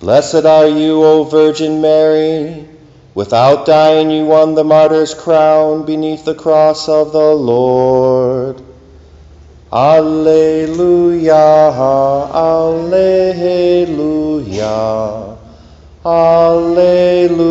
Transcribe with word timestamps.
Blessed 0.00 0.44
are 0.44 0.66
you, 0.66 1.02
O 1.04 1.24
Virgin 1.24 1.80
Mary. 1.80 2.68
Without 3.14 3.64
dying, 3.64 4.10
you 4.10 4.26
won 4.26 4.54
the 4.54 4.64
martyr's 4.64 5.14
crown 5.14 5.86
beneath 5.86 6.24
the 6.24 6.34
cross 6.34 6.88
of 6.88 7.12
the 7.12 7.32
Lord. 7.34 8.60
Alleluia, 9.72 11.32
Alleluia, 12.34 13.38
Alleluia. 16.04 17.44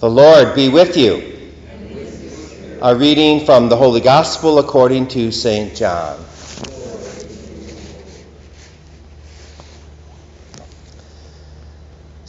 The 0.00 0.10
Lord 0.10 0.54
be 0.56 0.68
with 0.68 0.96
you. 0.96 1.22
A 2.82 2.96
reading 2.96 3.46
from 3.46 3.68
the 3.68 3.76
Holy 3.76 4.00
Gospel 4.00 4.58
according 4.58 5.06
to 5.08 5.30
St. 5.30 5.76
John. 5.76 6.18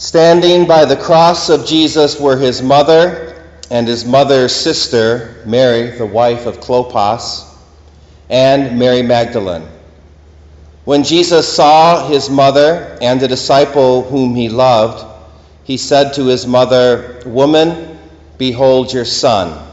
Standing 0.03 0.67
by 0.67 0.84
the 0.84 0.98
cross 0.98 1.47
of 1.47 1.66
Jesus 1.66 2.19
were 2.19 2.36
his 2.36 2.61
mother 2.61 3.41
and 3.72 3.88
his 3.88 4.03
mother's 4.03 4.53
sister, 4.53 5.41
Mary, 5.45 5.91
the 5.91 6.05
wife 6.05 6.45
of 6.45 6.59
Clopas, 6.59 7.50
and 8.30 8.78
Mary 8.78 9.02
Magdalene. 9.02 9.66
When 10.83 11.05
Jesus 11.05 11.47
saw 11.47 12.05
his 12.09 12.30
mother 12.30 12.97
and 13.02 13.22
the 13.22 13.30
disciple 13.30 14.02
whom 14.03 14.36
he 14.36 14.50
loved, 14.50 15.05
he 15.63 15.78
said 15.78 16.16
to 16.16 16.25
his 16.25 16.45
mother, 16.45 17.22
Woman, 17.25 17.97
behold 18.38 18.91
your 18.91 19.06
son. 19.06 19.66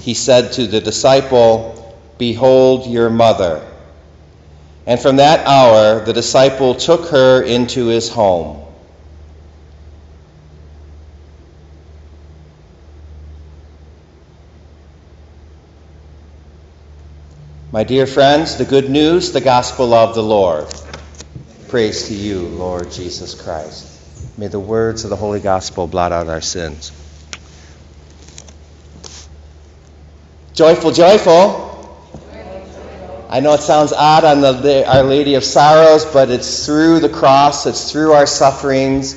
He 0.00 0.14
said 0.14 0.52
to 0.52 0.66
the 0.66 0.80
disciple, 0.80 1.94
Behold 2.16 2.86
your 2.86 3.10
mother. 3.10 3.70
And 4.86 4.98
from 4.98 5.16
that 5.16 5.46
hour, 5.46 6.02
the 6.06 6.14
disciple 6.14 6.74
took 6.74 7.10
her 7.10 7.42
into 7.42 7.88
his 7.88 8.08
home. 8.08 8.64
My 17.78 17.84
dear 17.84 18.08
friends, 18.08 18.56
the 18.56 18.64
good 18.64 18.90
news, 18.90 19.30
the 19.30 19.40
gospel 19.40 19.94
of 19.94 20.16
the 20.16 20.20
Lord. 20.20 20.66
Praise 21.68 22.08
to 22.08 22.14
you, 22.14 22.40
Lord 22.40 22.90
Jesus 22.90 23.40
Christ. 23.40 24.36
May 24.36 24.48
the 24.48 24.58
words 24.58 25.04
of 25.04 25.10
the 25.10 25.16
Holy 25.16 25.38
Gospel 25.38 25.86
blot 25.86 26.10
out 26.10 26.26
our 26.26 26.40
sins. 26.40 26.90
Joyful, 30.54 30.90
joyful. 30.90 32.10
I 33.30 33.38
know 33.38 33.54
it 33.54 33.60
sounds 33.60 33.92
odd 33.92 34.24
on 34.24 34.40
the, 34.40 34.54
the, 34.54 34.96
Our 34.96 35.04
Lady 35.04 35.36
of 35.36 35.44
Sorrows, 35.44 36.04
but 36.04 36.30
it's 36.30 36.66
through 36.66 36.98
the 36.98 37.08
cross, 37.08 37.64
it's 37.64 37.92
through 37.92 38.10
our 38.10 38.26
sufferings, 38.26 39.14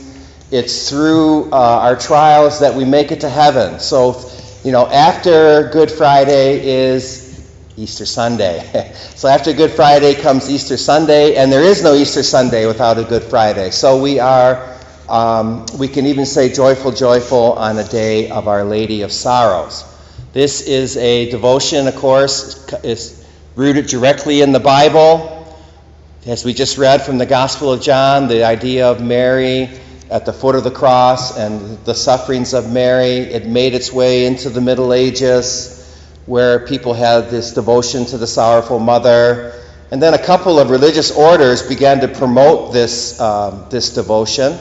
it's 0.52 0.88
through 0.88 1.52
uh, 1.52 1.56
our 1.56 1.96
trials 1.96 2.59
that 2.59 2.75
we 2.75 2.86
make 2.86 3.12
it 3.12 3.22
to 3.22 3.30
heaven. 3.30 3.80
So, 3.80 4.22
you 4.64 4.72
know, 4.72 4.86
after 4.86 5.68
Good 5.69 5.90
Friday 5.90 6.63
is 6.63 7.21
Easter 7.78 8.06
Sunday. 8.06 8.92
so 9.16 9.28
after 9.28 9.54
Good 9.54 9.72
Friday 9.72 10.14
comes 10.16 10.50
Easter 10.50 10.78
Sunday, 10.78 11.36
and 11.36 11.52
there 11.52 11.64
is 11.64 11.84
no 11.84 11.94
Easter 11.94 12.24
Sunday 12.24 12.66
without 12.66 12.98
a 12.98 13.04
Good 13.04 13.24
Friday. 13.24 13.72
So 13.72 14.02
we 14.02 14.20
are, 14.20 14.78
um, 15.08 15.66
we 15.78 15.88
can 15.88 16.06
even 16.06 16.26
say 16.26 16.52
joyful, 16.52 16.92
joyful 16.92 17.54
on 17.54 17.78
a 17.78 17.84
day 17.84 18.30
of 18.30 18.48
Our 18.48 18.64
Lady 18.64 19.02
of 19.02 19.12
Sorrows. 19.12 19.86
This 20.34 20.62
is 20.62 20.98
a 20.98 21.30
devotion, 21.30 21.88
of 21.88 21.96
course, 21.96 22.72
is 22.84 23.26
rooted 23.56 23.88
directly 23.88 24.42
in 24.42 24.52
the 24.52 24.60
Bible. 24.60 25.38
As 26.26 26.46
we 26.46 26.54
just 26.54 26.78
read 26.78 27.02
from 27.02 27.18
the 27.18 27.26
Gospel 27.26 27.74
of 27.74 27.81
John, 27.81 28.28
the 28.28 28.44
idea 28.44 28.88
of 28.88 29.02
Mary 29.02 29.70
at 30.10 30.26
the 30.26 30.34
foot 30.34 30.56
of 30.56 30.64
the 30.64 30.72
cross 30.72 31.38
and 31.38 31.84
the 31.86 31.96
sufferings 31.96 32.54
of 32.54 32.72
Mary, 32.72 33.18
it 33.18 33.48
made 33.48 33.74
its 33.74 33.92
way 33.92 34.26
into 34.26 34.50
the 34.50 34.62
Middle 34.62 34.94
Ages 34.94 35.81
where 36.31 36.66
people 36.66 36.94
had 36.94 37.30
this 37.30 37.52
devotion 37.52 38.06
to 38.06 38.18
the 38.18 38.25
sorrowful 38.25 38.80
mother. 38.80 39.53
And 39.92 40.02
then 40.02 40.14
a 40.14 40.18
couple 40.18 40.59
of 40.59 40.69
religious 40.69 41.12
orders 41.12 41.62
began 41.62 42.00
to 42.00 42.08
promote 42.08 42.72
this, 42.72 43.19
um, 43.19 43.66
this 43.69 43.94
devotion, 43.94 44.53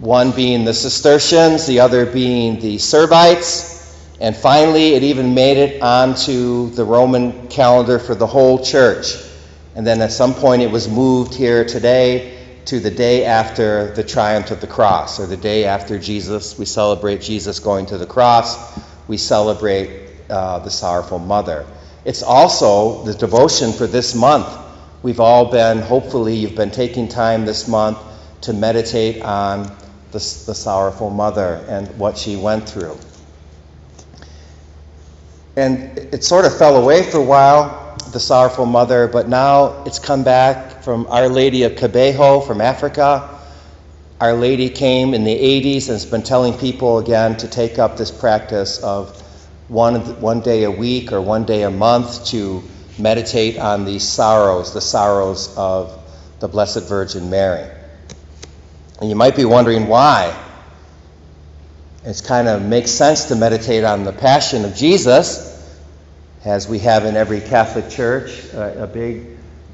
one 0.00 0.30
being 0.30 0.64
the 0.64 0.72
Cistercians, 0.72 1.66
the 1.66 1.80
other 1.80 2.06
being 2.06 2.60
the 2.60 2.76
Servites. 2.76 3.94
And 4.22 4.34
finally, 4.34 4.94
it 4.94 5.02
even 5.02 5.34
made 5.34 5.58
it 5.58 5.82
onto 5.82 6.70
the 6.70 6.84
Roman 6.86 7.48
calendar 7.48 7.98
for 7.98 8.14
the 8.14 8.26
whole 8.26 8.64
church. 8.64 9.16
And 9.74 9.86
then 9.86 10.00
at 10.00 10.12
some 10.12 10.32
point, 10.32 10.62
it 10.62 10.70
was 10.70 10.88
moved 10.88 11.34
here 11.34 11.66
today 11.66 12.38
to 12.64 12.80
the 12.80 12.90
day 12.90 13.26
after 13.26 13.92
the 13.92 14.02
triumph 14.02 14.50
of 14.50 14.62
the 14.62 14.66
cross, 14.66 15.20
or 15.20 15.26
the 15.26 15.36
day 15.36 15.66
after 15.66 15.98
Jesus. 15.98 16.58
We 16.58 16.64
celebrate 16.64 17.20
Jesus 17.20 17.60
going 17.60 17.84
to 17.86 17.98
the 17.98 18.06
cross. 18.06 18.80
We 19.06 19.18
celebrate 19.18 20.03
uh, 20.34 20.58
the 20.58 20.70
sorrowful 20.70 21.20
mother. 21.20 21.64
It's 22.04 22.24
also 22.24 23.04
the 23.04 23.14
devotion 23.14 23.72
for 23.72 23.86
this 23.86 24.16
month. 24.16 24.48
We've 25.02 25.20
all 25.20 25.50
been, 25.50 25.78
hopefully, 25.78 26.34
you've 26.34 26.56
been 26.56 26.72
taking 26.72 27.08
time 27.08 27.44
this 27.44 27.68
month 27.68 27.98
to 28.42 28.52
meditate 28.52 29.22
on 29.22 29.62
the, 30.10 30.18
the 30.18 30.54
sorrowful 30.54 31.10
mother 31.10 31.64
and 31.68 31.86
what 31.98 32.18
she 32.18 32.34
went 32.34 32.68
through. 32.68 32.98
And 35.56 35.96
it 35.98 36.24
sort 36.24 36.46
of 36.46 36.58
fell 36.58 36.82
away 36.82 37.04
for 37.04 37.18
a 37.18 37.22
while, 37.22 37.96
the 38.12 38.18
sorrowful 38.18 38.66
mother, 38.66 39.06
but 39.06 39.28
now 39.28 39.84
it's 39.84 40.00
come 40.00 40.24
back 40.24 40.82
from 40.82 41.06
Our 41.06 41.28
Lady 41.28 41.62
of 41.62 41.72
Kibeho 41.72 42.44
from 42.44 42.60
Africa. 42.60 43.38
Our 44.20 44.34
Lady 44.34 44.68
came 44.68 45.14
in 45.14 45.22
the 45.22 45.36
80s 45.36 45.82
and 45.82 45.94
has 45.94 46.06
been 46.06 46.24
telling 46.24 46.58
people 46.58 46.98
again 46.98 47.36
to 47.36 47.46
take 47.46 47.78
up 47.78 47.96
this 47.96 48.10
practice 48.10 48.78
of 48.78 49.20
one, 49.68 50.20
one 50.20 50.40
day 50.40 50.64
a 50.64 50.70
week 50.70 51.12
or 51.12 51.20
one 51.20 51.44
day 51.44 51.62
a 51.62 51.70
month 51.70 52.26
to 52.26 52.62
meditate 52.98 53.58
on 53.58 53.84
these 53.84 54.06
sorrows, 54.06 54.72
the 54.72 54.80
sorrows 54.80 55.56
of 55.56 56.00
the 56.40 56.48
Blessed 56.48 56.88
Virgin 56.88 57.30
Mary. 57.30 57.68
And 59.00 59.08
you 59.08 59.16
might 59.16 59.36
be 59.36 59.44
wondering 59.44 59.88
why. 59.88 60.38
It 62.04 62.22
kind 62.26 62.48
of 62.48 62.62
makes 62.62 62.90
sense 62.90 63.26
to 63.26 63.36
meditate 63.36 63.84
on 63.84 64.04
the 64.04 64.12
passion 64.12 64.64
of 64.64 64.74
Jesus, 64.74 65.50
as 66.44 66.68
we 66.68 66.80
have 66.80 67.06
in 67.06 67.16
every 67.16 67.40
Catholic 67.40 67.88
church, 67.88 68.44
uh, 68.54 68.74
a 68.76 68.86
big 68.86 69.26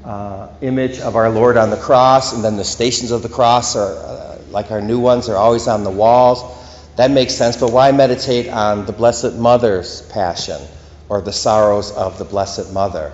uh, 0.05 0.47
image 0.61 0.99
of 0.99 1.17
our 1.17 1.29
Lord 1.29 1.57
on 1.57 1.69
the 1.69 1.77
cross, 1.77 2.33
and 2.33 2.43
then 2.43 2.55
the 2.55 2.63
stations 2.63 3.11
of 3.11 3.21
the 3.21 3.29
cross 3.29 3.75
are 3.75 3.97
uh, 3.97 4.37
like 4.49 4.71
our 4.71 4.81
new 4.81 4.99
ones 4.99 5.27
are 5.27 5.35
always 5.35 5.67
on 5.67 5.83
the 5.83 5.91
walls. 5.91 6.60
That 6.97 7.11
makes 7.11 7.33
sense, 7.33 7.57
but 7.57 7.71
why 7.71 7.91
meditate 7.91 8.49
on 8.49 8.85
the 8.85 8.91
Blessed 8.91 9.35
Mother's 9.35 10.01
passion 10.01 10.61
or 11.07 11.21
the 11.21 11.31
sorrows 11.31 11.91
of 11.91 12.17
the 12.17 12.25
Blessed 12.25 12.73
Mother? 12.73 13.13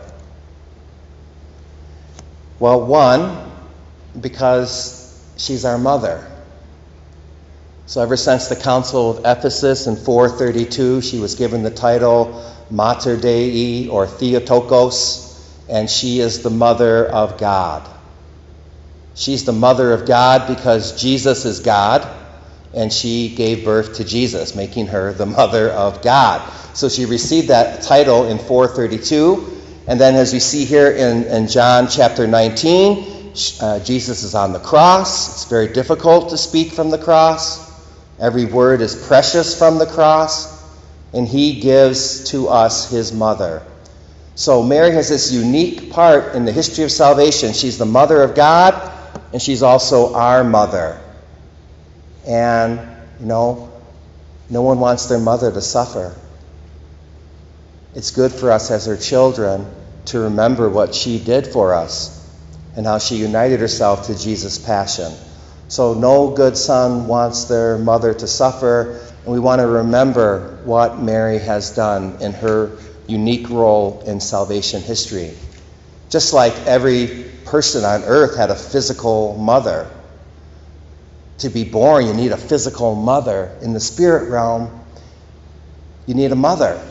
Well, 2.59 2.85
one, 2.85 3.51
because 4.19 5.33
she's 5.37 5.63
our 5.63 5.77
mother. 5.77 6.25
So, 7.85 8.01
ever 8.01 8.17
since 8.17 8.47
the 8.47 8.55
Council 8.55 9.11
of 9.11 9.19
Ephesus 9.19 9.85
in 9.85 9.95
432, 9.95 11.01
she 11.01 11.19
was 11.19 11.35
given 11.35 11.61
the 11.61 11.71
title 11.71 12.43
Mater 12.71 13.15
Dei 13.15 13.87
or 13.87 14.07
Theotokos, 14.07 15.63
and 15.69 15.89
she 15.89 16.19
is 16.19 16.41
the 16.41 16.49
mother 16.49 17.05
of 17.05 17.37
God. 17.37 17.87
She's 19.13 19.45
the 19.45 19.53
mother 19.53 19.93
of 19.93 20.05
God 20.05 20.47
because 20.47 20.99
Jesus 20.99 21.45
is 21.45 21.59
God 21.59 22.16
and 22.73 22.91
she 22.91 23.33
gave 23.33 23.63
birth 23.65 23.95
to 23.95 24.03
Jesus, 24.03 24.55
making 24.55 24.87
her 24.87 25.13
the 25.13 25.25
mother 25.25 25.69
of 25.69 26.01
God. 26.01 26.41
So 26.73 26.89
she 26.89 27.05
received 27.05 27.47
that 27.49 27.81
title 27.81 28.27
in 28.27 28.37
432. 28.37 29.55
And 29.87 29.99
then, 29.99 30.15
as 30.15 30.33
we 30.33 30.39
see 30.39 30.65
here 30.65 30.91
in, 30.91 31.23
in 31.23 31.47
John 31.47 31.87
chapter 31.87 32.27
19, 32.27 33.31
uh, 33.61 33.79
Jesus 33.79 34.23
is 34.23 34.35
on 34.35 34.51
the 34.53 34.59
cross. 34.59 35.33
It's 35.33 35.45
very 35.45 35.69
difficult 35.69 36.29
to 36.29 36.37
speak 36.37 36.73
from 36.73 36.89
the 36.89 36.97
cross. 36.97 37.65
Every 38.19 38.45
word 38.45 38.81
is 38.81 39.07
precious 39.07 39.57
from 39.57 39.77
the 39.77 39.85
cross. 39.85 40.55
And 41.13 41.27
he 41.27 41.61
gives 41.61 42.31
to 42.31 42.49
us 42.49 42.91
his 42.91 43.13
mother. 43.13 43.63
So 44.35 44.61
Mary 44.61 44.91
has 44.91 45.09
this 45.09 45.31
unique 45.31 45.91
part 45.91 46.35
in 46.35 46.45
the 46.45 46.51
history 46.51 46.83
of 46.83 46.91
salvation. 46.91 47.53
She's 47.53 47.79
the 47.79 47.87
mother 47.87 48.21
of 48.21 48.35
God, 48.35 48.91
and 49.33 49.41
she's 49.41 49.63
also 49.63 50.13
our 50.13 50.43
mother. 50.43 51.01
And, 52.27 52.79
you 53.19 53.25
know, 53.25 53.71
no 54.49 54.61
one 54.61 54.79
wants 54.79 55.07
their 55.07 55.19
mother 55.19 55.51
to 55.51 55.61
suffer. 55.61 56.15
It's 57.95 58.11
good 58.11 58.31
for 58.31 58.51
us 58.51 58.69
as 58.69 58.85
her 58.85 58.97
children 58.97 59.65
to 60.05 60.19
remember 60.19 60.69
what 60.69 60.93
she 60.93 61.19
did 61.19 61.47
for 61.47 61.73
us 61.73 62.13
and 62.75 62.85
how 62.85 62.99
she 62.99 63.15
united 63.15 63.59
herself 63.59 64.07
to 64.07 64.17
Jesus' 64.17 64.59
passion. 64.59 65.11
So, 65.69 65.93
no 65.93 66.29
good 66.31 66.55
son 66.55 67.07
wants 67.07 67.45
their 67.45 67.77
mother 67.77 68.13
to 68.13 68.27
suffer, 68.27 69.01
and 69.25 69.33
we 69.33 69.39
want 69.39 69.59
to 69.59 69.67
remember 69.67 70.59
what 70.63 70.99
Mary 70.99 71.39
has 71.39 71.75
done 71.75 72.17
in 72.21 72.33
her 72.33 72.77
unique 73.07 73.49
role 73.49 74.03
in 74.05 74.19
salvation 74.19 74.81
history. 74.81 75.33
Just 76.09 76.33
like 76.33 76.53
every 76.65 77.25
person 77.45 77.83
on 77.83 78.03
earth 78.03 78.37
had 78.37 78.49
a 78.49 78.55
physical 78.55 79.35
mother. 79.37 79.89
To 81.39 81.49
be 81.49 81.63
born, 81.63 82.07
you 82.07 82.13
need 82.13 82.31
a 82.31 82.37
physical 82.37 82.95
mother. 82.95 83.55
In 83.61 83.73
the 83.73 83.79
spirit 83.79 84.29
realm, 84.29 84.83
you 86.05 86.15
need 86.15 86.31
a 86.31 86.35
mother. 86.35 86.81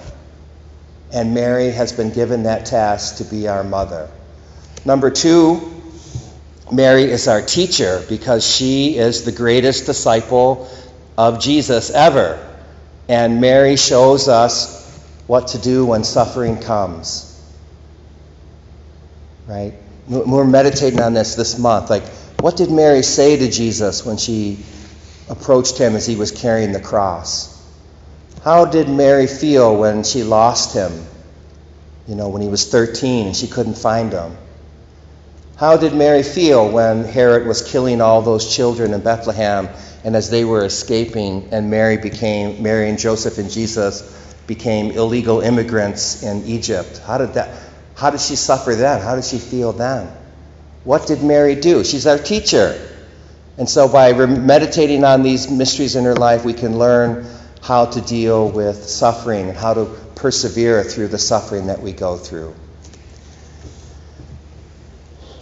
And 1.13 1.35
Mary 1.35 1.71
has 1.71 1.93
been 1.93 2.11
given 2.11 2.45
that 2.45 2.67
task 2.67 3.17
to 3.17 3.25
be 3.25 3.49
our 3.49 3.65
mother. 3.65 4.09
Number 4.85 5.11
two, 5.11 5.73
Mary 6.71 7.05
is 7.05 7.29
our 7.29 7.43
teacher 7.43 8.05
because 8.09 8.47
she 8.47 8.97
is 8.97 9.25
the 9.25 9.33
greatest 9.33 9.87
disciple 9.87 10.69
of 11.17 11.41
Jesus 11.41 11.91
ever. 11.91 12.43
And 13.09 13.41
Mary 13.41 13.77
shows 13.77 14.29
us 14.29 14.85
what 15.27 15.49
to 15.49 15.59
do 15.59 15.87
when 15.87 16.05
suffering 16.05 16.59
comes. 16.59 17.33
Right? 19.47 19.75
We're 20.09 20.45
meditating 20.45 21.01
on 21.01 21.15
this 21.15 21.35
this 21.35 21.59
month. 21.59 21.91
Like, 21.91 22.05
what 22.47 22.57
did 22.57 22.71
Mary 22.71 23.03
say 23.03 23.37
to 23.37 23.51
Jesus 23.51 24.07
when 24.07 24.19
she 24.19 24.57
approached 25.29 25.79
him 25.79 25.97
as 25.97 26.07
he 26.07 26.15
was 26.15 26.31
carrying 26.31 26.71
the 26.71 26.79
cross? 26.79 27.61
How 28.45 28.67
did 28.67 28.89
Mary 28.89 29.27
feel 29.27 29.77
when 29.77 30.05
she 30.05 30.23
lost 30.23 30.73
him? 30.73 30.93
You 32.07 32.15
know, 32.15 32.29
when 32.29 32.43
he 32.43 32.47
was 32.47 32.71
13 32.71 33.27
and 33.27 33.37
she 33.37 33.49
couldn't 33.49 33.77
find 33.77 34.13
him? 34.13 34.37
How 35.57 35.77
did 35.77 35.93
Mary 35.93 36.23
feel 36.23 36.71
when 36.71 37.03
Herod 37.03 37.49
was 37.49 37.63
killing 37.63 38.01
all 38.01 38.23
those 38.23 38.55
children 38.55 38.95
in 38.95 39.01
Bethlehem 39.01 39.69
and 40.05 40.15
as 40.15 40.31
they 40.31 40.45
were 40.45 40.65
escaping 40.65 41.49
and 41.51 41.69
Mary 41.69 41.97
became 41.97 42.63
Mary 42.63 42.89
and 42.89 42.97
Joseph 42.97 43.39
and 43.39 43.51
Jesus 43.51 44.03
became 44.47 44.93
illegal 44.93 45.41
immigrants 45.41 46.23
in 46.23 46.45
Egypt? 46.45 46.99
How 47.05 47.19
did 47.19 47.35
that 47.35 47.49
how 47.97 48.11
did 48.11 48.21
she 48.21 48.37
suffer 48.37 48.77
then? 48.77 49.01
How 49.01 49.17
did 49.17 49.25
she 49.25 49.39
feel 49.39 49.73
then? 49.73 50.07
What 50.87 51.09
did 51.09 51.21
Mary 51.21 51.57
do? 51.57 51.83
She's 51.83 52.07
our 52.07 52.17
teacher. 52.17 52.81
And 53.59 53.69
so 53.69 53.89
by 53.89 54.13
meditating 54.13 55.03
on 55.03 55.25
these 55.25 55.51
mysteries 55.51 55.97
in 55.97 56.05
her 56.05 56.15
life, 56.15 56.45
we 56.45 56.53
can 56.53 56.79
learn 56.79 57.27
how 57.61 57.87
to 57.87 58.01
deal 58.01 58.49
with 58.49 58.85
suffering 58.85 59.49
and 59.49 59.59
how 59.59 59.75
to 59.75 59.87
persevere 60.15 60.85
through 60.85 61.09
the 61.09 61.19
suffering 61.19 61.67
that 61.67 61.83
we 61.83 61.91
go 61.91 62.17
through. 62.17 62.55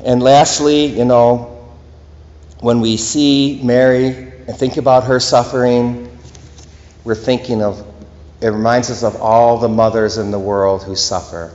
And 0.03 0.23
lastly, 0.23 0.87
you 0.87 1.05
know, 1.05 1.69
when 2.61 2.81
we 2.81 2.97
see 2.97 3.61
Mary 3.63 4.07
and 4.07 4.57
think 4.57 4.79
about 4.79 5.05
her 5.05 5.21
suffering, 5.21 6.19
we're 7.05 7.15
thinking 7.15 7.61
of, 7.61 7.87
it 8.41 8.49
reminds 8.49 8.91
us 8.91 9.03
of 9.03 9.21
all 9.21 9.59
the 9.59 9.69
mothers 9.69 10.17
in 10.17 10.31
the 10.31 10.39
world 10.39 10.83
who 10.83 10.97
suffer. 10.97 11.53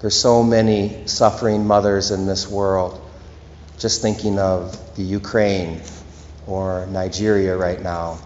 There's 0.00 0.16
so 0.16 0.42
many 0.42 1.06
suffering 1.06 1.66
mothers 1.66 2.10
in 2.10 2.26
this 2.26 2.48
world. 2.48 3.00
Just 3.78 4.02
thinking 4.02 4.38
of 4.38 4.94
the 4.96 5.02
Ukraine 5.02 5.80
or 6.46 6.86
Nigeria 6.86 7.56
right 7.56 7.80
now 7.80 8.18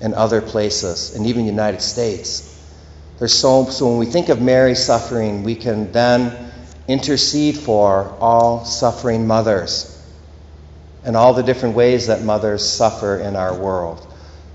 and 0.00 0.14
other 0.14 0.40
places, 0.40 1.14
and 1.14 1.26
even 1.26 1.42
the 1.42 1.50
United 1.50 1.80
States. 1.80 2.52
There's 3.18 3.32
so, 3.32 3.64
so 3.66 3.88
when 3.88 3.98
we 3.98 4.06
think 4.06 4.28
of 4.28 4.42
Mary's 4.42 4.82
suffering, 4.82 5.42
we 5.42 5.54
can 5.54 5.90
then 5.92 6.52
intercede 6.86 7.56
for 7.56 8.14
all 8.20 8.64
suffering 8.64 9.26
mothers 9.26 9.92
and 11.04 11.16
all 11.16 11.32
the 11.34 11.42
different 11.42 11.76
ways 11.76 12.08
that 12.08 12.22
mothers 12.22 12.68
suffer 12.68 13.18
in 13.18 13.36
our 13.36 13.54
world. 13.54 14.06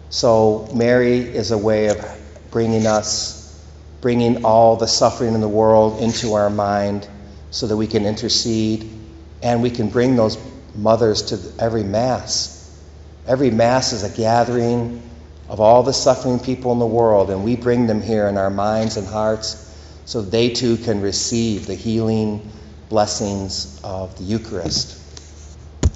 So, 0.10 0.70
Mary 0.76 1.20
is 1.20 1.52
a 1.52 1.58
way 1.58 1.88
of 1.88 2.06
bringing 2.52 2.86
us, 2.86 3.41
bringing 4.02 4.44
all 4.44 4.76
the 4.76 4.88
suffering 4.88 5.36
in 5.36 5.42
the 5.42 5.48
world 5.48 6.02
into 6.02 6.34
our 6.34 6.50
mind 6.50 7.08
so 7.52 7.68
that 7.68 7.78
we 7.78 7.88
can 7.88 8.06
intercede 8.06 8.90
and 9.44 9.62
we 9.62 9.70
can 9.70 9.90
bring 9.90 10.16
those 10.16 10.38
mothers 10.76 11.22
to 11.24 11.64
every 11.64 11.84
Mass. 11.84 12.58
Every 13.28 13.52
Mass 13.52 13.94
is 13.94 14.04
a 14.04 14.10
gathering 14.10 15.02
of 15.48 15.60
all 15.60 15.84
the 15.84 15.94
suffering 15.94 16.40
people 16.40 16.72
in 16.72 16.80
the 16.80 16.86
world, 16.86 17.30
and 17.30 17.44
we 17.44 17.56
bring 17.56 17.86
them 17.86 18.02
here 18.02 18.28
in 18.28 18.38
our 18.38 18.50
minds 18.50 18.98
and 18.98 19.06
hearts 19.06 19.68
so 20.06 20.22
they 20.22 20.50
too 20.50 20.78
can 20.78 21.02
receive 21.02 21.68
the 21.68 21.76
healing 21.76 22.52
blessings 22.90 23.80
of 23.84 24.18
the 24.18 24.24
Eucharist. 24.24 25.01